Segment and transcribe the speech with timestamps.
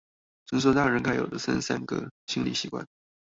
[0.47, 2.83] 成熟大人該有的三十三個心理習慣